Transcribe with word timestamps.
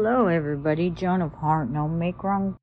Hello, 0.00 0.28
everybody. 0.28 0.90
Joan 0.90 1.22
of 1.22 1.34
Heart. 1.34 1.70
No 1.70 1.88
make 1.88 2.22
wrong. 2.22 2.56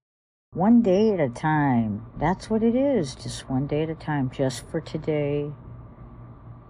One 0.54 0.82
day 0.82 1.12
at 1.12 1.20
a 1.20 1.28
time. 1.28 2.06
That's 2.18 2.50
what 2.50 2.64
it 2.64 2.78
is. 2.78 3.14
Just 3.14 3.50
one 3.50 3.68
day 3.68 3.84
at 3.84 3.90
a 3.90 3.94
time. 3.94 4.30
Just 4.30 4.66
for 4.70 4.80
today. 4.80 5.52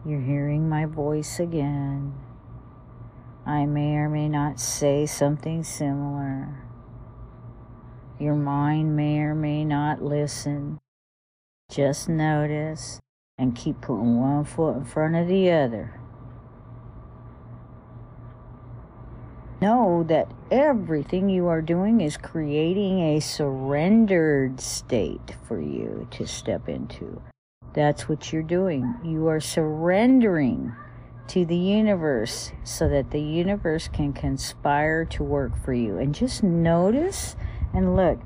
You're 0.04 0.22
hearing 0.22 0.68
my 0.68 0.86
voice 0.86 1.40
again. 1.40 2.16
I 3.46 3.68
may 3.68 3.96
or 3.96 4.10
may 4.10 4.28
not 4.28 4.60
say 4.60 5.06
something 5.06 5.64
similar. 5.64 6.63
Your 8.20 8.34
mind 8.34 8.96
may 8.96 9.20
or 9.20 9.36
may 9.36 9.63
not 9.63 10.02
listen. 10.02 10.79
Just 11.70 12.10
notice 12.10 13.00
and 13.38 13.56
keep 13.56 13.82
putting 13.82 14.20
one 14.20 14.46
foot 14.46 14.78
in 14.78 14.86
front 14.86 15.16
of 15.16 15.28
the 15.28 15.52
other. 15.52 16.02
Know 19.62 20.03
that 20.08 20.30
everything 20.52 21.30
you 21.30 21.48
are 21.48 21.62
doing 21.62 22.02
is 22.02 22.17
creating 22.17 22.99
a 22.99 23.20
surrendered 23.21 24.59
state 24.59 25.35
for 25.47 25.61
you 25.61 26.07
to 26.11 26.27
step 26.27 26.67
into. 26.67 27.21
That's 27.73 28.09
what 28.09 28.33
you're 28.33 28.44
doing. 28.44 28.95
You 29.03 29.27
are 29.27 29.39
surrendering 29.39 30.73
to 31.30 31.45
the 31.45 31.55
universe 31.55 32.52
so 32.63 32.88
that 32.89 33.11
the 33.11 33.21
universe 33.21 33.88
can 33.88 34.13
conspire 34.13 35.05
to 35.05 35.23
work 35.23 35.58
for 35.63 35.73
you. 35.73 35.97
And 35.97 36.13
just 36.13 36.44
notice 36.44 37.35
and 37.73 37.95
look 37.95 38.19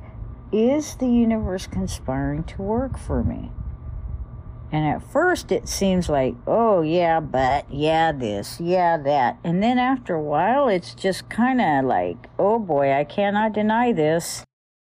is 0.52 0.96
the 0.96 1.08
universe 1.08 1.68
conspiring 1.68 2.44
to 2.46 2.62
work 2.62 2.98
for 2.98 3.24
me? 3.24 3.52
And 4.72 4.86
at 4.86 5.02
first 5.12 5.52
it 5.52 5.68
seems 5.68 6.10
like, 6.10 6.36
oh, 6.46 6.82
yeah, 6.82 7.20
but, 7.20 7.72
yeah, 7.74 8.12
this, 8.12 8.60
yeah, 8.60 8.98
that. 8.98 9.40
And 9.44 9.64
then 9.64 9.80
after 9.80 10.14
a 10.14 10.22
while, 10.22 10.68
it's 10.68 10.94
just 10.94 11.28
kind 11.30 11.60
of 11.60 11.86
like, 11.86 12.28
oh 12.38 12.60
boy, 12.60 12.94
I 12.94 13.04
cannot 13.04 13.54
deny 13.54 13.92
this. 13.92 14.44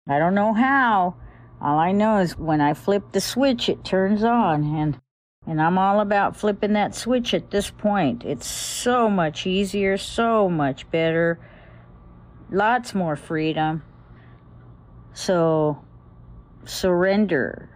I 0.09 0.19
don't 0.19 0.35
know 0.35 0.53
how. 0.53 1.17
All 1.61 1.79
I 1.79 1.93
know 1.93 2.19
is 2.19 2.39
when 2.39 2.61
I 2.61 2.75
flip 2.75 3.13
the 3.13 3.21
switch, 3.21 3.69
it 3.69 3.85
turns 3.85 4.23
on. 4.23 4.63
And, 4.63 5.01
and 5.47 5.61
I'm 5.61 5.79
all 5.79 5.99
about 6.01 6.37
flipping 6.37 6.75
that 6.75 6.95
switch 6.95 7.35
at 7.35 7.51
this 7.51 7.71
point. 7.71 8.25
It's 8.25 8.47
so 8.47 9.11
much 9.11 9.47
easier, 9.47 9.97
so 9.97 10.49
much 10.49 10.89
better, 10.93 11.41
lots 12.51 12.95
more 12.95 13.17
freedom. 13.17 13.83
So 15.13 15.83
surrender 16.65 17.69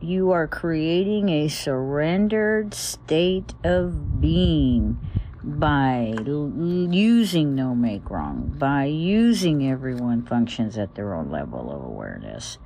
you 0.00 0.30
are 0.30 0.46
creating 0.46 1.28
a 1.28 1.48
surrendered 1.48 2.72
state 2.72 3.54
of 3.64 4.20
being 4.20 4.98
by 5.42 6.14
l- 6.18 6.52
using 6.90 7.54
no 7.54 7.74
make 7.74 8.08
wrong, 8.10 8.54
by 8.58 8.84
using 8.84 9.68
everyone 9.68 10.22
functions 10.22 10.78
at 10.78 10.94
their 10.94 11.14
own 11.14 11.30
level 11.30 11.72
of 11.72 11.82
awareness. 11.82 12.58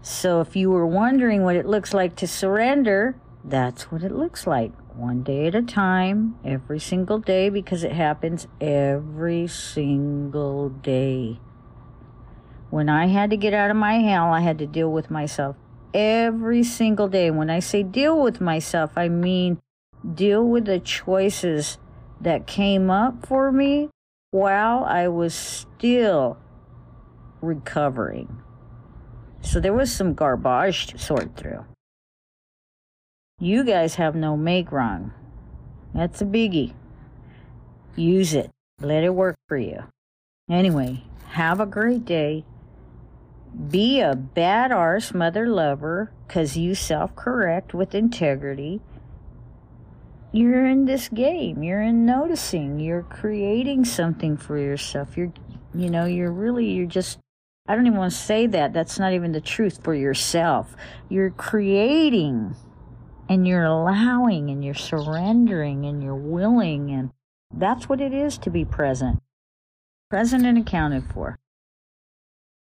So 0.00 0.40
if 0.40 0.54
you 0.54 0.70
were 0.70 0.86
wondering 0.86 1.42
what 1.42 1.56
it 1.56 1.66
looks 1.66 1.92
like 1.94 2.16
to 2.16 2.28
surrender, 2.28 3.16
that's 3.44 3.90
what 3.90 4.02
it 4.02 4.12
looks 4.12 4.46
like. 4.46 4.72
One 4.94 5.22
day 5.22 5.46
at 5.46 5.54
a 5.54 5.62
time, 5.62 6.38
every 6.44 6.78
single 6.78 7.18
day, 7.18 7.48
because 7.48 7.82
it 7.82 7.92
happens 7.92 8.46
every 8.60 9.46
single 9.46 10.68
day. 10.68 11.40
When 12.70 12.88
I 12.88 13.06
had 13.06 13.30
to 13.30 13.36
get 13.36 13.54
out 13.54 13.70
of 13.70 13.76
my 13.76 14.00
hell, 14.00 14.32
I 14.32 14.40
had 14.40 14.58
to 14.58 14.66
deal 14.66 14.90
with 14.90 15.10
myself 15.10 15.56
every 15.94 16.62
single 16.62 17.08
day. 17.08 17.30
When 17.30 17.50
I 17.50 17.60
say 17.60 17.82
deal 17.82 18.20
with 18.20 18.40
myself, 18.40 18.92
I 18.96 19.08
mean 19.08 19.60
deal 20.14 20.44
with 20.44 20.64
the 20.64 20.80
choices 20.80 21.78
that 22.20 22.46
came 22.46 22.90
up 22.90 23.26
for 23.26 23.52
me 23.52 23.90
while 24.30 24.84
I 24.84 25.08
was 25.08 25.34
still 25.34 26.38
recovering. 27.40 28.40
So 29.42 29.60
there 29.60 29.72
was 29.72 29.92
some 29.92 30.14
garbage 30.14 30.86
to 30.88 30.98
sort 30.98 31.36
through. 31.36 31.64
You 33.38 33.64
guys 33.64 33.96
have 33.96 34.14
no 34.14 34.36
make 34.36 34.70
wrong. 34.70 35.12
That's 35.94 36.22
a 36.22 36.24
biggie. 36.24 36.74
Use 37.96 38.34
it. 38.34 38.50
Let 38.80 39.04
it 39.04 39.14
work 39.14 39.36
for 39.48 39.56
you. 39.56 39.84
Anyway, 40.48 41.02
have 41.30 41.60
a 41.60 41.66
great 41.66 42.04
day 42.04 42.44
be 43.52 44.00
a 44.00 44.14
bad 44.14 44.72
arse 44.72 45.12
mother 45.12 45.46
lover 45.46 46.12
because 46.26 46.56
you 46.56 46.74
self 46.74 47.14
correct 47.14 47.74
with 47.74 47.94
integrity. 47.94 48.80
You're 50.32 50.66
in 50.66 50.86
this 50.86 51.10
game. 51.10 51.62
You're 51.62 51.82
in 51.82 52.06
noticing. 52.06 52.80
You're 52.80 53.02
creating 53.02 53.84
something 53.84 54.38
for 54.38 54.56
yourself. 54.56 55.16
You're, 55.16 55.32
you 55.74 55.90
know, 55.90 56.06
you're 56.06 56.32
really, 56.32 56.70
you're 56.70 56.86
just, 56.86 57.18
I 57.68 57.74
don't 57.74 57.86
even 57.86 57.98
want 57.98 58.12
to 58.12 58.18
say 58.18 58.46
that. 58.46 58.72
That's 58.72 58.98
not 58.98 59.12
even 59.12 59.32
the 59.32 59.42
truth 59.42 59.84
for 59.84 59.94
yourself. 59.94 60.74
You're 61.10 61.30
creating 61.30 62.56
and 63.28 63.46
you're 63.46 63.64
allowing 63.64 64.48
and 64.48 64.64
you're 64.64 64.72
surrendering 64.72 65.84
and 65.84 66.02
you're 66.02 66.14
willing. 66.14 66.90
And 66.90 67.10
that's 67.52 67.90
what 67.90 68.00
it 68.00 68.14
is 68.14 68.38
to 68.38 68.50
be 68.50 68.64
present. 68.64 69.22
Present 70.08 70.46
and 70.46 70.56
accounted 70.56 71.04
for 71.12 71.38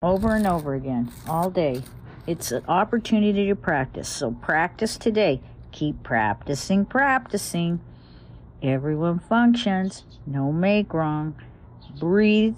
over 0.02 0.34
and 0.34 0.46
over 0.46 0.72
again, 0.72 1.12
all 1.28 1.50
day. 1.50 1.82
It's 2.26 2.52
an 2.52 2.64
opportunity 2.68 3.46
to 3.48 3.54
practice. 3.54 4.08
So 4.08 4.30
practice 4.30 4.96
today. 4.96 5.42
Keep 5.72 6.02
practicing, 6.02 6.86
practicing. 6.86 7.80
Everyone 8.62 9.18
functions. 9.18 10.04
No 10.26 10.52
make 10.52 10.94
wrong. 10.94 11.34
Breathe. 11.98 12.56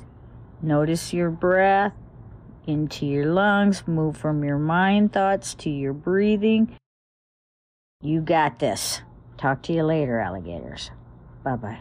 Notice 0.61 1.13
your 1.13 1.31
breath 1.31 1.95
into 2.67 3.07
your 3.07 3.33
lungs. 3.33 3.89
Move 3.89 4.17
from 4.17 4.45
your 4.45 4.59
mind 4.59 5.13
thoughts 5.13 5.55
to 5.55 5.71
your 5.71 5.93
breathing. 5.93 6.77
You 8.01 8.21
got 8.21 8.61
this. 8.61 9.03
Talk 9.37 9.63
to 9.65 9.73
you 9.73 9.83
later, 9.83 10.21
alligators. 10.21 10.93
Bye 11.43 11.57
bye. 11.57 11.81